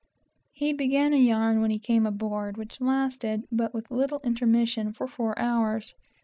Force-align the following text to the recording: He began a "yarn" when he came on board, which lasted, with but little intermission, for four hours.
He 0.51 0.73
began 0.73 1.13
a 1.13 1.17
"yarn" 1.17 1.61
when 1.61 1.69
he 1.69 1.77
came 1.77 2.07
on 2.07 2.17
board, 2.17 2.57
which 2.57 2.81
lasted, 2.81 3.43
with 3.51 3.71
but 3.71 3.91
little 3.91 4.19
intermission, 4.23 4.93
for 4.93 5.07
four 5.07 5.37
hours. 5.37 5.93